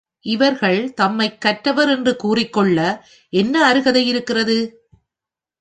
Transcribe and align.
இவர்கள் 0.25 0.93
தம்மைக் 0.93 1.41
கற்றவர் 1.41 1.89
என்று 1.89 2.15
கூறிக்கொள்ள 2.15 2.79
என்ன 3.33 3.65
அருகதை 3.65 4.07
இருக்கிறது? 4.07 4.57